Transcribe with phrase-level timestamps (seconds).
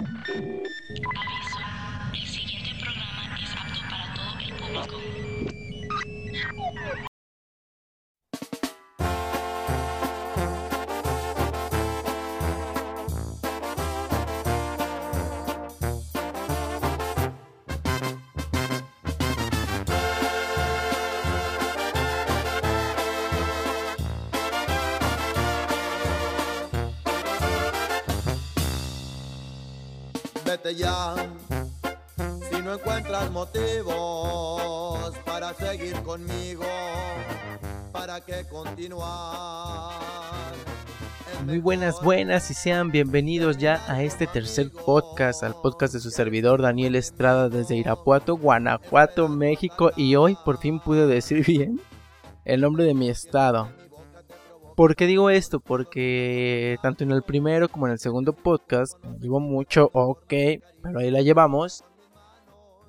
[0.00, 1.58] Aviso.
[2.14, 4.96] El siguiente programa es apto para todo el público.
[30.70, 31.14] Vete ya
[32.48, 36.64] si no encuentras motivos para seguir conmigo,
[37.92, 39.94] para que continuar.
[41.44, 46.10] Muy buenas, buenas y sean bienvenidos ya a este tercer podcast, al podcast de su
[46.10, 51.80] servidor Daniel Estrada desde Irapuato, Guanajuato, México y hoy por fin pude decir bien
[52.44, 53.70] el nombre de mi estado.
[54.80, 55.60] ¿Por qué digo esto?
[55.60, 60.32] Porque tanto en el primero como en el segundo podcast, digo mucho, ok,
[60.82, 61.84] pero ahí la llevamos.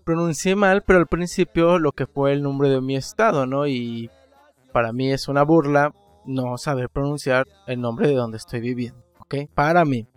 [0.06, 3.68] Pronuncié mal, pero al principio lo que fue el nombre de mi estado, ¿no?
[3.68, 4.10] Y
[4.72, 5.94] para mí es una burla
[6.24, 9.50] no saber pronunciar el nombre de donde estoy viviendo, ¿ok?
[9.54, 10.08] Para mí.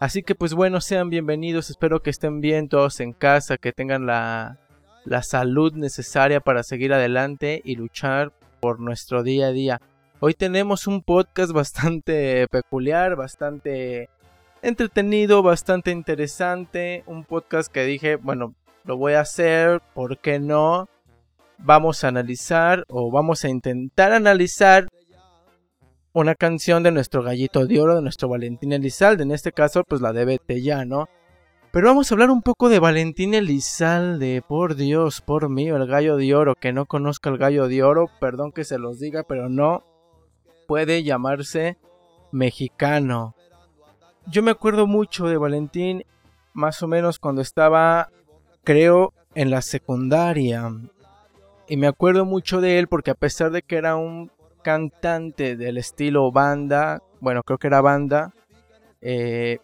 [0.00, 4.04] Así que pues bueno, sean bienvenidos, espero que estén bien todos en casa, que tengan
[4.04, 4.58] la,
[5.04, 9.80] la salud necesaria para seguir adelante y luchar por nuestro día a día.
[10.20, 14.08] Hoy tenemos un podcast bastante peculiar, bastante
[14.62, 20.88] entretenido, bastante interesante, un podcast que dije, bueno, lo voy a hacer, ¿por qué no?
[21.58, 24.88] Vamos a analizar o vamos a intentar analizar
[26.12, 29.22] una canción de nuestro gallito de oro, de nuestro Valentín Elizalde.
[29.22, 31.08] En este caso, pues la de Vete ya, ¿no?
[31.70, 34.42] Pero vamos a hablar un poco de Valentín Elizalde.
[34.42, 36.54] Por Dios, por mí, el gallo de oro.
[36.56, 39.84] Que no conozca el gallo de oro, perdón que se los diga, pero no
[40.68, 41.78] puede llamarse
[42.30, 43.34] mexicano.
[44.26, 46.04] Yo me acuerdo mucho de Valentín,
[46.52, 48.10] más o menos cuando estaba,
[48.64, 50.70] creo, en la secundaria.
[51.68, 54.30] Y me acuerdo mucho de él porque a pesar de que era un
[54.62, 58.34] cantante del estilo banda, bueno, creo que era banda,
[59.00, 59.60] eh,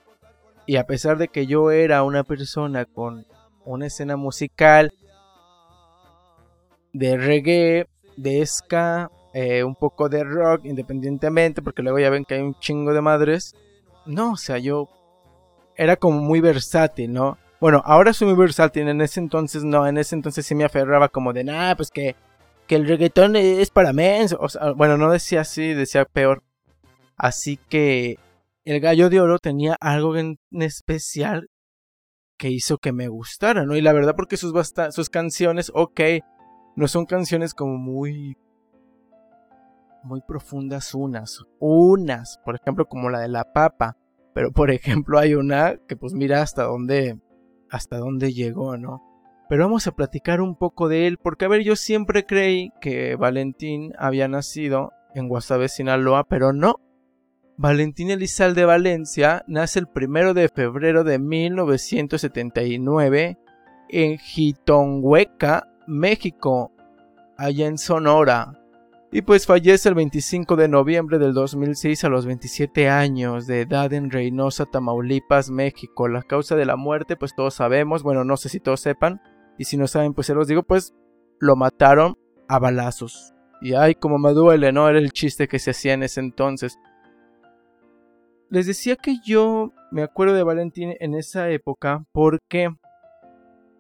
[0.65, 3.27] y a pesar de que yo era una persona con
[3.67, 4.95] una escena musical
[6.95, 12.35] de reggae, de ska, eh, un poco de rock, independientemente, porque luego ya ven que
[12.35, 13.57] hay un chingo de madres.
[14.07, 14.89] No, o sea, yo
[15.77, 17.37] era como muy versátil, ¿no?
[17.61, 21.09] Bueno, ahora soy muy versátil, en ese entonces no, en ese entonces sí me aferraba
[21.09, 22.15] como de, nah, pues que,
[22.69, 24.37] que el reggaetón es para mens.
[24.77, 26.45] Bueno, no decía así, decía peor.
[27.17, 28.19] Así que
[28.65, 31.49] el gallo de oro tenía algo en especial
[32.39, 33.75] que hizo que me gustara, ¿no?
[33.75, 34.53] Y la verdad porque sus,
[34.91, 36.01] sus canciones, ok,
[36.77, 38.37] no son canciones como muy
[40.05, 43.97] muy profundas unas, unas, por ejemplo como la de la papa,
[44.35, 47.19] pero por ejemplo hay una que pues mira hasta dónde
[47.71, 49.03] hasta dónde llegó, ¿no?
[49.49, 53.15] Pero vamos a platicar un poco de él, porque a ver, yo siempre creí que
[53.17, 56.81] Valentín había nacido en Guasave, Sinaloa, pero no.
[57.57, 63.39] Valentín Elizalde Valencia nace el primero de febrero de 1979
[63.91, 66.73] en Jitonhueca, México,
[67.37, 68.59] allá en Sonora.
[69.15, 73.93] Y pues fallece el 25 de noviembre del 2006 a los 27 años de edad
[73.93, 76.09] en Reynosa, Tamaulipas, México.
[76.09, 79.23] La causa de la muerte, pues todos sabemos, bueno, no sé si todos sepan,
[79.57, 80.97] y si no saben, pues se los digo, pues
[81.39, 83.33] lo mataron a balazos.
[83.61, 84.89] Y ay, como me duele, ¿no?
[84.89, 86.77] Era el chiste que se hacía en ese entonces.
[88.51, 92.69] Les decía que yo me acuerdo de Valentín en esa época porque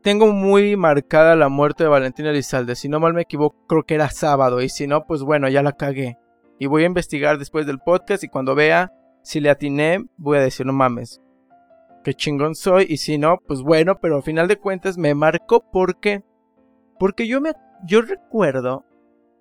[0.04, 2.76] tengo muy marcada la muerte de Valentín Elizalde.
[2.76, 4.60] Si no mal me equivoco, creo que era sábado.
[4.60, 6.19] Y si no, pues bueno, ya la cagué.
[6.59, 8.22] Y voy a investigar después del podcast.
[8.22, 11.22] Y cuando vea si le atiné, voy a decir, no mames.
[12.04, 12.84] Qué chingón soy.
[12.87, 13.98] Y si no, pues bueno.
[13.98, 16.22] Pero al final de cuentas me marcó porque.
[16.98, 17.54] Porque yo me.
[17.87, 18.84] Yo recuerdo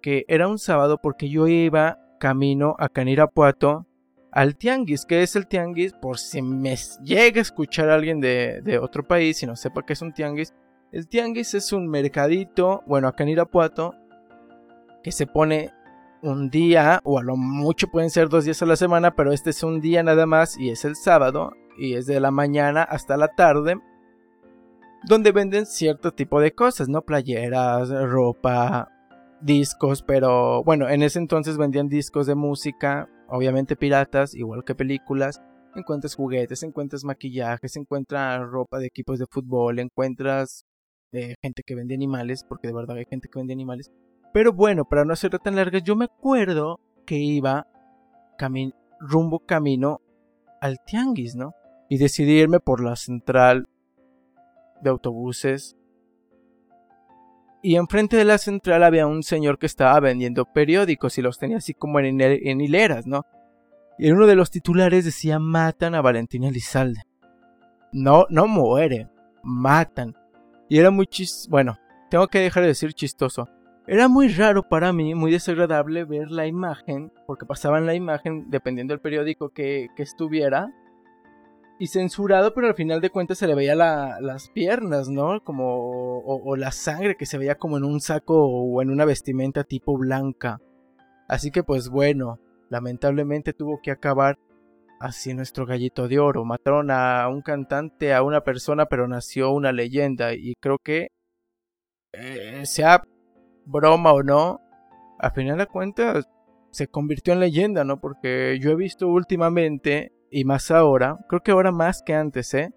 [0.02, 3.86] que era un sábado porque yo iba camino a Canirapuato
[4.34, 5.06] al tianguis.
[5.06, 5.94] ¿Qué es el tianguis?
[5.94, 9.86] Por si me llega a escuchar a alguien de, de, otro país y no sepa
[9.86, 10.54] qué es un tianguis.
[10.92, 13.96] El tianguis es un mercadito, bueno, acá en Irapuato,
[15.04, 15.72] que se pone
[16.22, 19.50] un día, o a lo mucho pueden ser dos días a la semana, pero este
[19.50, 23.18] es un día nada más y es el sábado, y es de la mañana hasta
[23.18, 23.78] la tarde,
[25.06, 27.02] donde venden cierto tipo de cosas, ¿no?
[27.02, 28.90] Playeras, ropa,
[29.42, 35.42] discos, pero bueno, en ese entonces vendían discos de música, obviamente piratas, igual que películas.
[35.76, 40.66] Encuentras juguetes, encuentras maquillajes, encuentras ropa de equipos de fútbol, encuentras
[41.12, 43.92] eh, gente que vende animales, porque de verdad hay gente que vende animales.
[44.34, 47.68] Pero bueno, para no hacerlo tan larga, yo me acuerdo que iba
[49.00, 50.02] rumbo camino
[50.62, 51.54] al tianguis, ¿no?
[51.94, 53.68] y decidí irme por la central
[54.82, 55.78] de autobuses.
[57.66, 61.58] Y enfrente de la central había un señor que estaba vendiendo periódicos y los tenía
[61.58, 62.20] así como en,
[62.62, 63.26] hileras, ¿no?
[63.98, 67.04] Y en uno de los titulares decía matan a Valentina Elizalde.
[67.94, 69.08] No, no muere,
[69.44, 70.14] matan.
[70.68, 71.48] Y era muy chis...
[71.50, 71.78] Bueno,
[72.10, 73.48] tengo que dejar de decir chistoso.
[73.88, 78.94] Era muy raro para mí, muy desagradable ver la imagen, porque pasaban la imagen dependiendo
[78.94, 80.68] del periódico que, estuviera,
[81.80, 85.44] y censurado, pero al final de cuentas se le veía las piernas, ¿no?
[85.44, 89.64] Como, o, la sangre que se veía como en un saco o en una vestimenta
[89.64, 90.62] tipo blanca.
[91.28, 92.40] Así que pues bueno,
[92.70, 94.38] lamentablemente tuvo que acabar
[95.00, 96.46] así nuestro gallito de oro.
[96.46, 101.10] Mataron a un cantante, a una persona, pero nació una leyenda, y creo que
[102.14, 103.04] eh, sea
[103.66, 104.62] broma o no,
[105.20, 106.30] a final de cuentas
[106.72, 108.00] se convirtió en leyenda, ¿no?
[108.00, 112.74] Porque yo he visto últimamente, y más ahora, creo que ahora más que antes, ¿eh?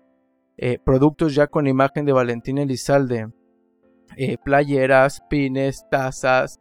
[0.58, 3.30] eh productos ya con imagen de Valentín Elizalde.
[4.16, 6.60] Eh, playeras, pines, tazas,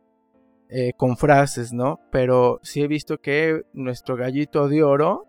[0.69, 1.99] eh, con frases, ¿no?
[2.11, 5.27] Pero sí he visto que nuestro gallito de oro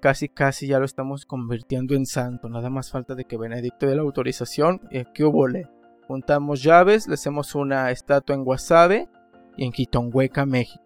[0.00, 2.48] casi casi ya lo estamos convirtiendo en santo.
[2.48, 4.80] Nada más falta de que Benedicto dé la autorización.
[4.90, 5.68] y que hubo le?
[6.08, 9.08] Juntamos llaves, le hacemos una estatua en Guasave
[9.56, 10.84] y en Quitonhueca, México.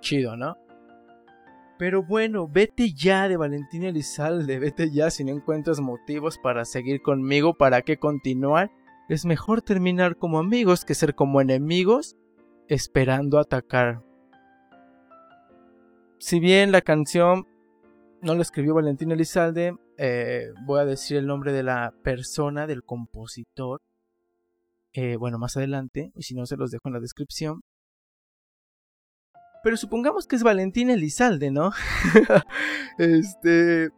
[0.00, 0.56] Chido, ¿no?
[1.78, 7.00] Pero bueno, vete ya de Valentina Elizalde, vete ya si no encuentras motivos para seguir
[7.00, 8.70] conmigo, para qué continuar.
[9.08, 12.16] Es mejor terminar como amigos que ser como enemigos
[12.66, 14.02] esperando atacar.
[16.18, 17.46] Si bien la canción
[18.20, 22.82] no la escribió Valentina Elizalde, eh, voy a decir el nombre de la persona, del
[22.82, 23.80] compositor,
[24.92, 27.60] eh, bueno, más adelante, y si no se los dejo en la descripción.
[29.68, 31.72] Pero supongamos que es Valentín Elizalde, ¿no?
[32.98, 33.90] este.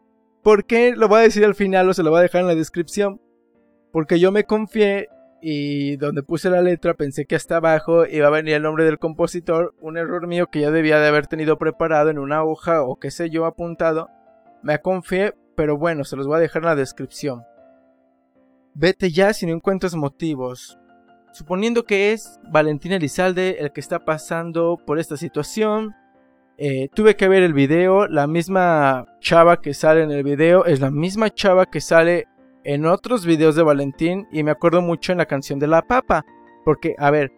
[0.43, 0.97] ¿Por qué?
[0.97, 3.21] Lo voy a decir al final o se lo voy a dejar en la descripción.
[3.93, 5.07] Porque yo me confié
[5.41, 8.99] y donde puse la letra pensé que hasta abajo iba a venir el nombre del
[8.99, 12.99] compositor, un error mío que ya debía de haber tenido preparado en una hoja o
[12.99, 14.09] qué sé yo apuntado.
[14.65, 17.45] Me confié, pero bueno, se los voy a dejar en la descripción.
[18.75, 20.80] Vete ya si no encuentras motivos.
[21.32, 25.94] Suponiendo que es Valentín Elizalde el que está pasando por esta situación,
[26.59, 30.81] eh, tuve que ver el video, la misma chava que sale en el video es
[30.81, 32.27] la misma chava que sale
[32.65, 36.25] en otros videos de Valentín y me acuerdo mucho en la canción de La Papa,
[36.65, 37.33] porque a ver,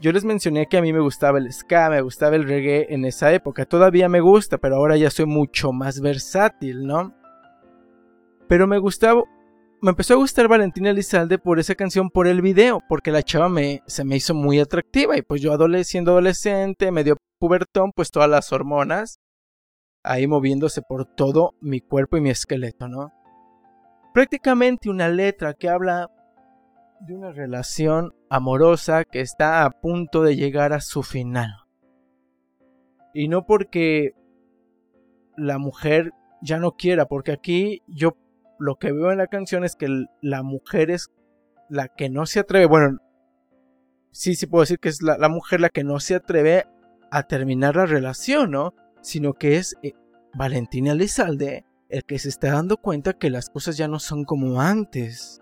[0.00, 3.04] yo les mencioné que a mí me gustaba el ska, me gustaba el reggae en
[3.04, 7.14] esa época, todavía me gusta, pero ahora ya soy mucho más versátil, ¿no?
[8.48, 9.22] Pero me gustaba
[9.82, 13.48] me empezó a gustar Valentina Elizalde por esa canción, por el video, porque la chava
[13.48, 18.28] me, se me hizo muy atractiva y pues yo siendo adolescente, medio pubertón, pues todas
[18.28, 19.18] las hormonas
[20.02, 23.12] ahí moviéndose por todo mi cuerpo y mi esqueleto, ¿no?
[24.12, 26.10] Prácticamente una letra que habla
[27.00, 31.50] de una relación amorosa que está a punto de llegar a su final.
[33.14, 34.14] Y no porque
[35.36, 36.12] la mujer
[36.42, 38.16] ya no quiera, porque aquí yo
[38.60, 39.88] lo que veo en la canción es que
[40.20, 41.08] la mujer es
[41.68, 42.98] la que no se atreve, bueno,
[44.10, 46.66] sí, sí puedo decir que es la, mujer la que no se atreve
[47.10, 48.74] a terminar la relación, ¿no?
[49.00, 49.92] Sino que es eh,
[50.34, 54.60] Valentina Lizalde el que se está dando cuenta que las cosas ya no son como
[54.60, 55.40] antes,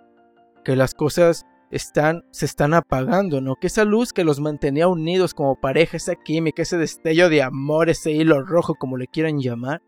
[0.65, 3.57] que las cosas están, se están apagando, ¿no?
[3.57, 7.91] Que esa luz que los mantenía unidos como pareja, esa química, ese destello de amor,
[7.91, 9.83] ese hilo rojo, como le quieran llamar,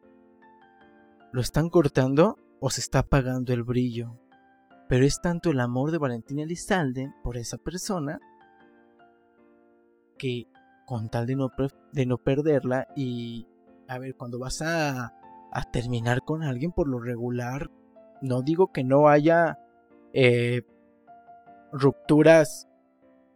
[1.33, 4.19] lo están cortando o se está apagando el brillo.
[4.89, 8.21] Pero es tanto el amor de Valentina Elizalde por esa persona
[10.19, 10.47] que
[10.87, 11.51] con tal de no,
[11.93, 13.47] de no perderla y
[13.89, 15.15] a ver, cuando vas a,
[15.53, 17.71] a, terminar con alguien por lo regular,
[18.21, 19.59] no digo que no haya
[20.13, 20.63] eh,
[21.73, 22.69] rupturas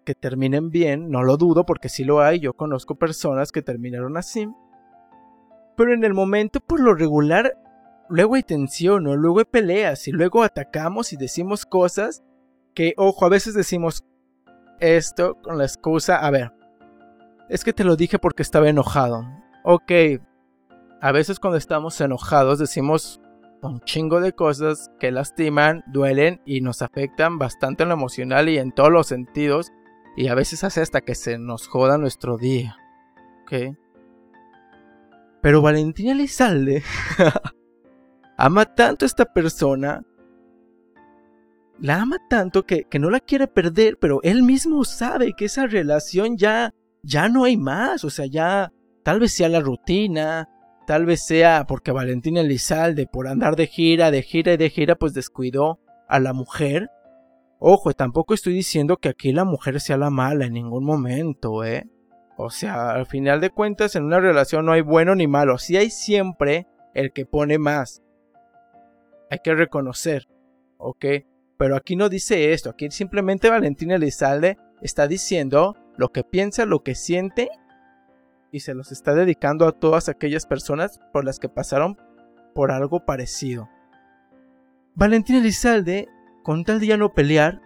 [0.04, 4.16] que terminen bien, no lo dudo porque sí lo hay, yo conozco personas que terminaron
[4.16, 4.48] así,
[5.76, 7.56] pero en el momento por lo regular
[8.08, 12.22] luego hay tensión, o luego hay peleas, y luego atacamos y decimos cosas
[12.74, 14.04] que, ojo, a veces decimos
[14.80, 16.52] esto con la excusa, a ver,
[17.48, 19.24] es que te lo dije porque estaba enojado.
[19.64, 19.92] Ok,
[21.00, 23.20] a veces cuando estamos enojados decimos
[23.62, 28.58] un chingo de cosas que lastiman, duelen y nos afectan bastante en lo emocional y
[28.58, 29.72] en todos los sentidos,
[30.16, 32.76] y a veces hace hasta que se nos joda nuestro día.
[33.42, 33.76] Ok.
[35.40, 36.82] Pero Valentina Lizalde
[38.46, 40.04] ama tanto a esta persona,
[41.80, 46.36] la ama tanto que, no la quiere perder, pero él mismo sabe que esa relación
[46.36, 46.72] ya,
[47.02, 48.72] ya no hay más, o sea, ya
[49.02, 50.48] tal vez sea la rutina,
[50.86, 54.96] Tal vez sea porque Valentín Elizalde, por andar de gira, de gira y de gira,
[54.96, 56.90] pues descuidó a la mujer.
[57.58, 61.88] Ojo, tampoco estoy diciendo que aquí la mujer sea la mala en ningún momento, ¿eh?
[62.36, 65.56] O sea, al final de cuentas, en una relación no hay bueno ni malo.
[65.56, 68.03] Sí hay siempre el que pone más.
[69.30, 70.28] Hay que reconocer,
[70.78, 71.04] ¿ok?
[71.56, 72.70] Pero aquí no dice esto.
[72.70, 77.48] Aquí simplemente Valentín Elizalde está diciendo lo que piensa, lo que siente
[78.50, 81.98] y se los está dedicando a todas aquellas personas por las que pasaron
[82.54, 83.68] por algo parecido.
[84.94, 86.08] Valentín Elizalde,
[86.42, 87.60] con tal de ya no pelear,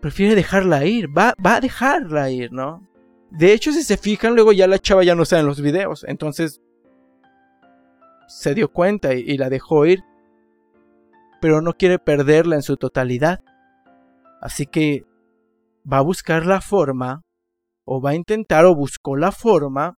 [0.00, 2.88] prefiere dejarla ir, va, va a dejarla ir, ¿no?
[3.30, 6.04] De hecho, si se fijan, luego ya la chava ya no está en los videos,
[6.08, 6.60] entonces
[8.28, 10.04] se dio cuenta y, la dejó ir,
[11.40, 13.40] pero no quiere perderla en su totalidad.
[14.40, 15.04] Así que
[15.90, 17.22] va a buscar la forma
[17.84, 19.94] o va a intentar o buscó la forma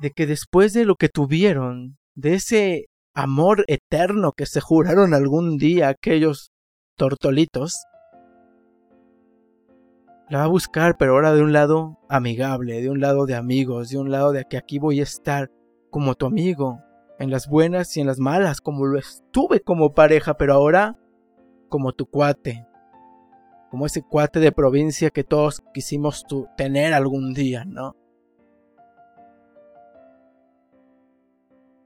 [0.00, 5.58] de que después de lo que tuvieron, de ese amor eterno que se juraron algún
[5.58, 6.50] día aquellos
[6.96, 7.84] tortolitos,
[10.28, 13.90] la va a buscar, pero ahora de un lado amigable, de un lado de amigos,
[13.90, 15.50] de un lado de que aquí voy a estar
[15.90, 16.82] como tu amigo,
[17.18, 20.96] en las buenas y en las malas, como lo estuve como pareja, pero ahora
[21.68, 22.66] como tu cuate,
[23.70, 26.24] como ese cuate de provincia que todos quisimos
[26.56, 27.96] tener algún día, ¿no?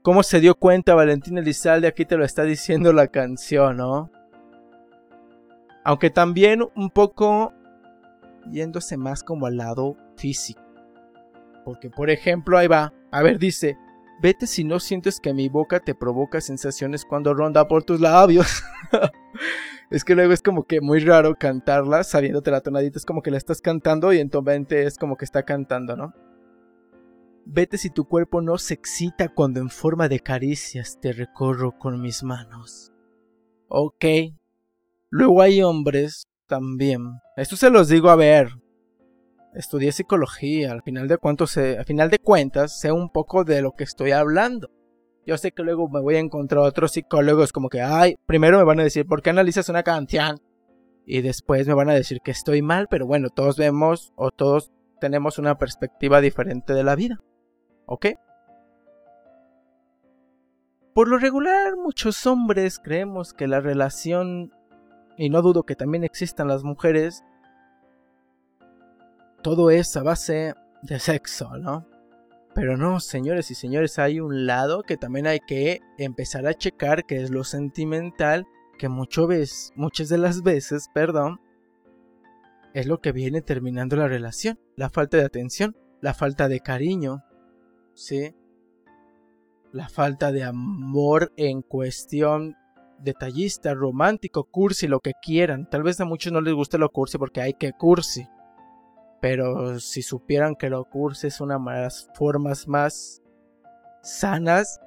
[0.01, 1.87] ¿Cómo se dio cuenta Valentín Elizalde?
[1.87, 4.11] Aquí te lo está diciendo la canción, ¿no?
[5.85, 7.53] Aunque también un poco
[8.51, 10.61] yéndose más como al lado físico.
[11.63, 12.93] Porque, por ejemplo, ahí va.
[13.11, 13.77] A ver, dice,
[14.23, 18.63] vete si no sientes que mi boca te provoca sensaciones cuando ronda por tus labios.
[19.91, 22.97] Es que luego es como que muy raro cantarla sabiéndote la tonadita.
[22.97, 25.95] Es como que la estás cantando y en tu mente es como que está cantando,
[25.95, 26.15] ¿no?
[27.45, 32.01] Vete si tu cuerpo no se excita cuando en forma de caricias te recorro con
[32.01, 32.91] mis manos.
[33.67, 34.05] Ok.
[35.11, 37.19] Luego hay hombres también.
[37.37, 38.62] Esto se los digo a ver.
[39.53, 40.71] Estudié psicología.
[40.71, 41.17] Al final de,
[41.77, 44.69] al final de cuentas, sé un poco de lo que estoy hablando.
[45.25, 48.65] Yo sé que luego me voy a encontrar otros psicólogos como que, ay, primero me
[48.65, 50.39] van a decir, ¿por qué analizas una canción?
[51.05, 54.71] Y después me van a decir que estoy mal, pero bueno, todos vemos o todos
[54.99, 57.19] tenemos una perspectiva diferente de la vida.
[57.85, 58.07] ¿Ok?
[60.93, 64.51] Por lo regular, muchos hombres creemos que la relación,
[65.17, 67.23] y no dudo que también existan las mujeres,
[69.43, 71.85] todo es a base de sexo, ¿no?
[72.55, 77.03] Pero no, señores y señores, hay un lado que también hay que empezar a checar,
[77.05, 78.45] que es lo sentimental,
[78.77, 79.27] que mucho
[79.75, 81.39] muchas de las veces, perdón,
[82.73, 84.59] es lo que viene terminando la relación.
[84.75, 87.23] La falta de atención, la falta de cariño,
[87.93, 88.35] ¿sí?
[89.71, 92.55] La falta de amor en cuestión
[92.99, 95.67] detallista, romántico, cursi, lo que quieran.
[95.69, 98.27] Tal vez a muchos no les guste lo cursi porque hay que cursi.
[99.23, 103.21] Pero si supieran que lo curso es una de las formas más
[104.01, 104.81] sanas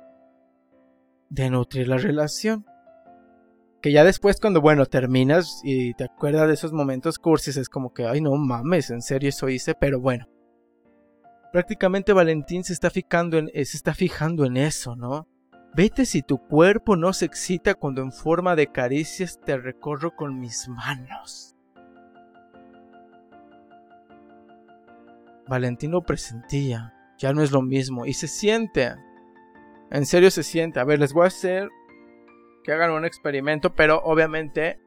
[1.30, 2.66] de nutrir la relación.
[3.80, 7.94] Que ya después cuando, bueno, terminas y te acuerdas de esos momentos cursis, es como
[7.94, 10.26] que, ay, no mames, en serio eso hice, pero bueno.
[11.50, 15.26] Prácticamente Valentín se está fijando en, se está fijando en eso, ¿no?
[15.74, 20.38] Vete si tu cuerpo no se excita cuando en forma de caricias te recorro con
[20.38, 21.55] mis manos.
[25.48, 28.94] Valentino presentía, ya no es lo mismo y se siente.
[29.90, 30.80] En serio se siente.
[30.80, 31.68] A ver, les voy a hacer
[32.64, 34.80] que hagan un experimento, pero obviamente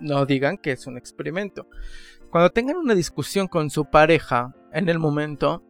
[0.00, 1.68] no digan que es un experimento.
[2.30, 5.62] Cuando tengan una discusión con su pareja en el momento,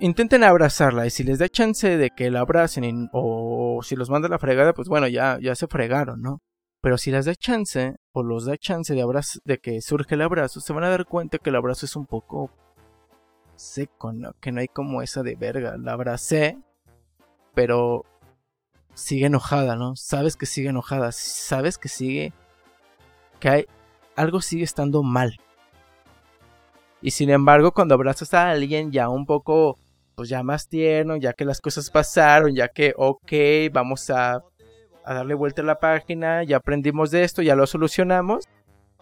[0.00, 4.28] intenten abrazarla y si les da chance de que la abracen o si los manda
[4.28, 6.42] la fregada, pues bueno, ya, ya se fregaron, ¿no?
[6.80, 9.04] Pero si las da chance, o los da chance de,
[9.44, 12.06] de que surge el abrazo, se van a dar cuenta que el abrazo es un
[12.06, 12.50] poco
[13.56, 14.34] seco, ¿no?
[14.40, 15.76] Que no hay como esa de verga.
[15.78, 16.58] La abracé,
[17.54, 18.04] pero
[18.94, 19.96] sigue enojada, ¿no?
[19.96, 22.32] Sabes que sigue enojada, sabes que sigue...
[23.40, 23.66] que hay...
[24.14, 25.38] algo sigue estando mal.
[27.02, 29.78] Y sin embargo, cuando abrazas a alguien ya un poco,
[30.14, 33.32] pues ya más tierno, ya que las cosas pasaron, ya que, ok,
[33.72, 34.42] vamos a
[35.06, 38.44] a darle vuelta a la página, ya aprendimos de esto, ya lo solucionamos,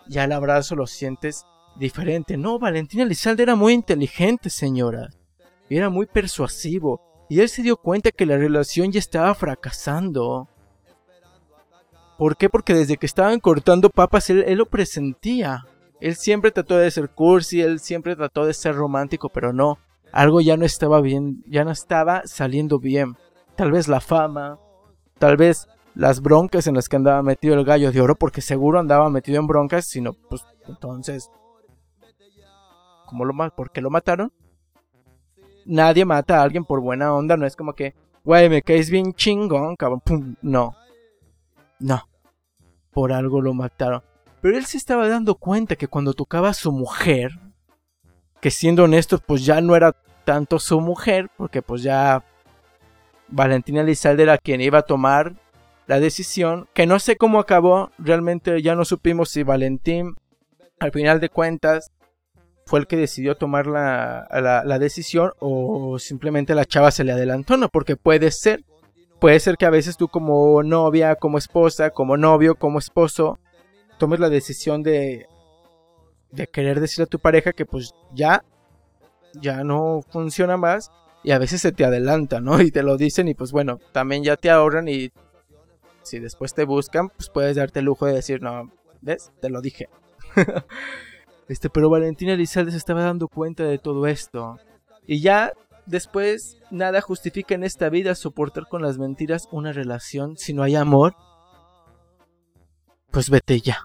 [0.07, 1.47] ya el abrazo lo sientes
[1.77, 2.37] diferente.
[2.37, 5.09] No, Valentina Elizalde era muy inteligente, señora.
[5.71, 7.01] Era muy persuasivo.
[7.31, 10.47] Y él se dio cuenta que la relación ya estaba fracasando.
[12.19, 12.51] ¿Por qué?
[12.51, 15.65] Porque desde que estaban cortando papas él, él, lo presentía.
[16.01, 19.79] Él siempre trató de ser cursi, él siempre trató de ser romántico, pero no.
[20.13, 23.17] algo ya no estaba bien, ya no estaba saliendo bien.
[23.57, 24.59] Tal vez la fama,
[25.19, 28.81] tal vez las broncas en las que andaba metido el gallo de oro, porque seguro
[28.81, 31.31] andaba metido en broncas, sino pues entonces,
[33.07, 34.33] ¿cómo lo ¿por qué lo mataron?
[35.67, 39.15] Nadie mata a alguien por buena onda, no es como que, güey, me caes bien
[39.15, 40.03] chingón, cabrón,
[40.43, 40.75] no,
[41.79, 42.09] no,
[42.93, 44.03] por algo lo mataron.
[44.41, 47.31] Pero él se estaba dando cuenta que cuando tocaba a su mujer,
[48.41, 52.23] que siendo honesto, pues ya no era tanto su mujer, porque pues ya
[53.29, 55.35] Valentina Elizalde era quien iba a tomar
[55.87, 60.15] la decisión, que no sé cómo acabó, realmente ya no supimos si Valentín,
[60.81, 61.91] al final de cuentas,
[62.67, 67.59] fue el que decidió tomar la, la, decisión o simplemente la chava se le adelantó,
[67.59, 67.69] ¿no?
[67.69, 68.65] Porque puede ser,
[69.21, 73.39] puede ser que a veces tú como novia, como esposa, como novio, como esposo,
[73.99, 75.27] tomes la decisión de,
[76.31, 78.43] de querer decirle a tu pareja que pues ya
[79.41, 80.91] ya no funciona más
[81.23, 82.61] y a veces se te adelanta, ¿no?
[82.63, 85.11] Y te lo dicen y pues bueno, también ya te ahorran y
[86.05, 88.71] si después te buscan, pues puedes darte el lujo de decir, no,
[89.01, 89.33] ¿ves?
[89.41, 89.89] Te lo dije.
[91.49, 94.59] este, pero Valentina Elizalde se estaba dando cuenta de todo esto.
[95.07, 95.53] Y ya
[95.87, 100.77] después nada justifica en esta vida soportar con las mentiras una relación si no hay
[100.77, 101.17] amor.
[103.11, 103.85] Pues vete ya.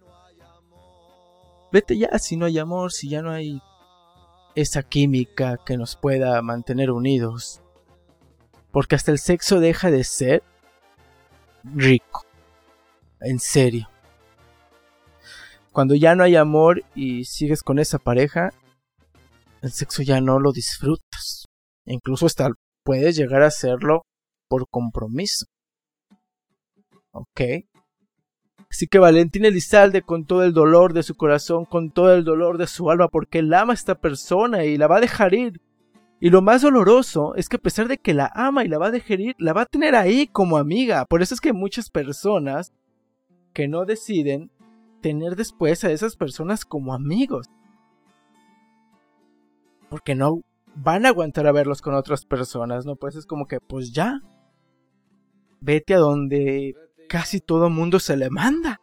[1.71, 3.61] Vete ya si no hay amor, si ya no hay
[4.55, 7.61] esa química que nos pueda mantener unidos.
[8.71, 10.43] Porque hasta el sexo deja de ser
[11.63, 12.25] rico.
[13.19, 13.89] En serio.
[15.71, 18.49] Cuando ya no hay amor y sigues con esa pareja,
[19.61, 21.45] el sexo ya no lo disfrutas.
[21.85, 22.49] Incluso hasta
[22.83, 24.03] puedes llegar a hacerlo
[24.47, 25.45] por compromiso.
[27.11, 27.41] ¿Ok?
[28.69, 32.57] Así que Valentín Elizalde, con todo el dolor de su corazón, con todo el dolor
[32.57, 35.61] de su alma, porque él ama a esta persona y la va a dejar ir.
[36.21, 38.87] Y lo más doloroso es que a pesar de que la ama y la va
[38.87, 41.05] a dejar ir, la va a tener ahí como amiga.
[41.05, 42.73] Por eso es que muchas personas
[43.53, 44.51] que no deciden
[45.01, 47.47] tener después a esas personas como amigos.
[49.89, 50.41] Porque no
[50.75, 52.95] van a aguantar a verlos con otras personas, ¿no?
[52.95, 54.21] Pues es como que, pues ya.
[55.61, 56.75] Vete a donde
[57.07, 58.81] casi todo mundo se le manda.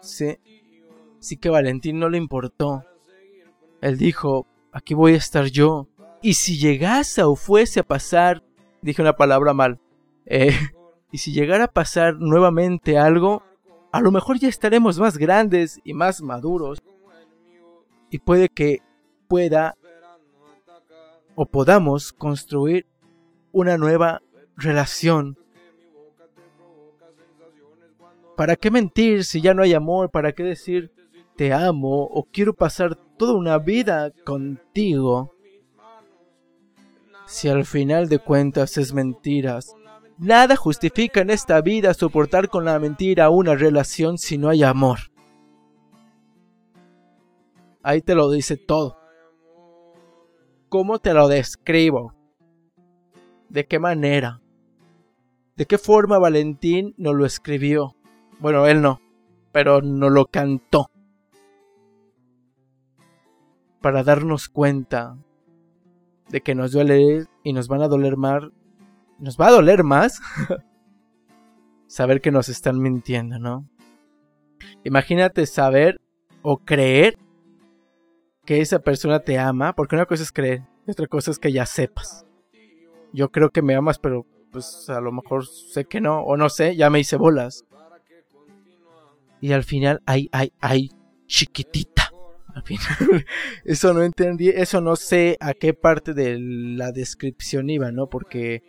[0.00, 0.36] Sí.
[1.18, 2.84] Sí que Valentín no le importó.
[3.80, 5.88] Él dijo, aquí voy a estar yo.
[6.22, 8.42] Y si llegase o fuese a pasar,
[8.82, 9.80] dije una palabra mal,
[10.24, 10.50] eh,
[11.12, 13.42] y si llegara a pasar nuevamente algo,
[13.92, 16.82] a lo mejor ya estaremos más grandes y más maduros.
[18.10, 18.82] Y puede que
[19.28, 19.76] pueda
[21.34, 22.86] o podamos construir
[23.52, 24.22] una nueva
[24.56, 25.36] relación
[28.36, 30.10] ¿Para qué mentir si ya no hay amor?
[30.10, 30.92] ¿Para qué decir
[31.36, 35.32] te amo o quiero pasar toda una vida contigo?
[37.26, 39.74] Si al final de cuentas es mentiras.
[40.16, 44.98] Nada justifica en esta vida soportar con la mentira una relación si no hay amor.
[47.82, 48.96] Ahí te lo dice todo.
[50.68, 52.14] ¿Cómo te lo describo?
[53.48, 54.40] ¿De qué manera?
[55.56, 57.96] ¿De qué forma Valentín nos lo escribió?
[58.40, 59.00] Bueno, él no,
[59.52, 60.90] pero no lo cantó.
[63.80, 65.16] Para darnos cuenta
[66.28, 68.44] de que nos duele y nos van a doler más.
[69.18, 70.20] Nos va a doler más
[71.86, 73.68] saber que nos están mintiendo, ¿no?
[74.84, 76.00] Imagínate saber
[76.42, 77.18] o creer
[78.44, 81.52] que esa persona te ama, porque una cosa es creer y otra cosa es que
[81.52, 82.24] ya sepas.
[83.12, 86.48] Yo creo que me amas, pero pues a lo mejor sé que no, o no
[86.48, 87.64] sé, ya me hice bolas.
[89.40, 90.90] Y al final, ay, ay, ay,
[91.26, 91.95] chiquitita.
[92.56, 93.24] Al final,
[93.64, 98.08] eso no entendí, eso no sé a qué parte de la descripción iba, ¿no?
[98.08, 98.62] Porque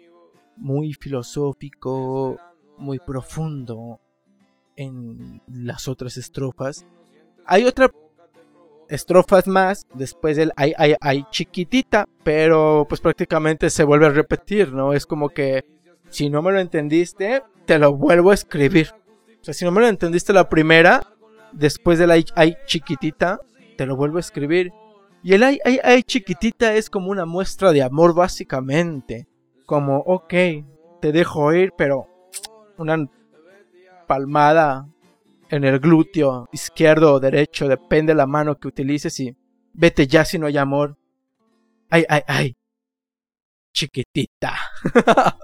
[0.55, 2.37] muy filosófico,
[2.77, 3.99] muy profundo
[4.75, 6.85] en las otras estrofas.
[7.45, 7.89] Hay otra
[8.89, 14.71] estrofas más después del ay, ay, ay, chiquitita, pero pues prácticamente se vuelve a repetir,
[14.71, 14.93] ¿no?
[14.93, 15.65] Es como que
[16.09, 18.89] si no me lo entendiste, te lo vuelvo a escribir
[19.47, 21.07] sea, si no me lo entendiste la primera,
[21.51, 23.39] después del ay, ay chiquitita,
[23.77, 24.73] te lo vuelvo a escribir.
[25.23, 29.27] Y el ay, ay, ay chiquitita es como una muestra de amor básicamente.
[29.65, 30.33] Como, ok,
[31.01, 32.07] te dejo ir, pero
[32.77, 33.05] una
[34.07, 34.87] palmada
[35.49, 39.35] en el glúteo izquierdo o derecho, depende de la mano que utilices y
[39.73, 40.97] vete ya si no hay amor.
[41.89, 42.55] Ay, ay, ay.
[43.73, 44.55] Chiquitita.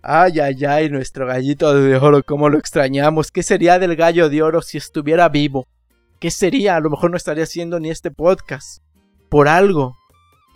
[0.00, 3.32] Ay, ay, ay, nuestro gallito de oro, cómo lo extrañamos.
[3.32, 5.66] ¿Qué sería del gallo de oro si estuviera vivo?
[6.20, 6.76] ¿Qué sería?
[6.76, 8.82] A lo mejor no estaría haciendo ni este podcast.
[9.28, 9.94] Por algo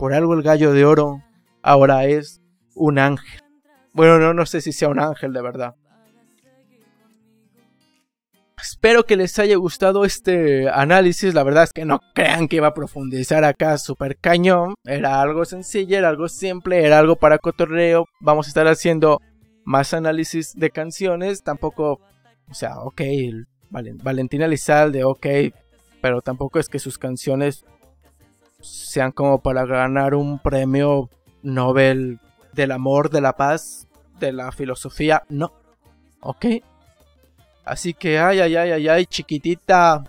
[0.03, 1.23] por algo el gallo de oro
[1.61, 2.41] ahora es
[2.75, 3.39] un ángel.
[3.93, 5.75] Bueno, no, no sé si sea un ángel de verdad.
[8.61, 11.33] Espero que les haya gustado este análisis.
[11.33, 14.73] La verdad es que no crean que iba a profundizar acá super cañón.
[14.83, 18.05] Era algo sencillo, era algo simple, era algo para cotorreo.
[18.19, 19.21] Vamos a estar haciendo
[19.63, 21.43] más análisis de canciones.
[21.43, 22.01] Tampoco,
[22.49, 23.01] o sea, ok,
[23.73, 25.27] Valentina Lizalde, ok.
[26.01, 27.65] Pero tampoco es que sus canciones
[28.61, 31.09] sean como para ganar un premio
[31.41, 32.19] Nobel
[32.53, 33.87] del amor, de la paz,
[34.19, 35.23] de la filosofía.
[35.29, 35.51] No.
[36.21, 36.45] ¿Ok?
[37.65, 40.03] Así que, ay, ay, ay, ay, ay, chiquitita.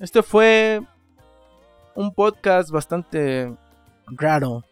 [0.00, 0.80] Este fue
[1.94, 3.54] un podcast bastante
[4.06, 4.64] raro.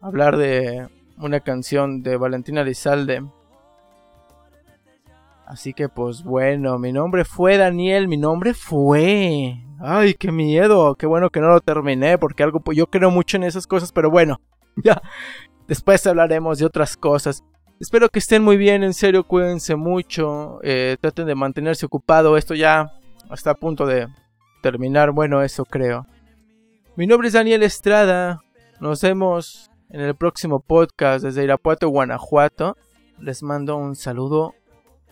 [0.00, 3.24] Hablar de una canción de Valentina Lizalde.
[5.46, 9.58] Así que pues bueno, mi nombre fue Daniel, mi nombre fue.
[9.78, 13.36] Ay, qué miedo, qué bueno que no lo terminé porque algo pues yo creo mucho
[13.36, 14.40] en esas cosas, pero bueno,
[14.84, 15.02] ya
[15.68, 17.44] después hablaremos de otras cosas.
[17.78, 22.54] Espero que estén muy bien, en serio, cuídense mucho, eh, traten de mantenerse ocupado, esto
[22.54, 22.92] ya
[23.32, 24.06] está a punto de
[24.62, 26.06] terminar, bueno, eso creo.
[26.96, 28.40] Mi nombre es Daniel Estrada,
[28.80, 32.76] nos vemos en el próximo podcast desde Irapuato, Guanajuato.
[33.18, 34.54] Les mando un saludo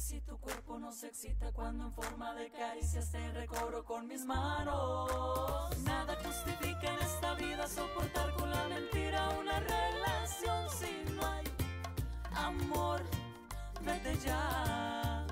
[0.00, 4.24] si tu cuerpo no se excita cuando en forma de caricias te recorro con mis
[4.24, 5.78] manos.
[5.84, 11.44] Nada justifica en esta vida soportar con la mentira una relación si no hay
[12.34, 13.02] amor.
[13.82, 15.26] Vete ya.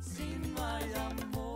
[0.00, 1.47] Si no hay amor.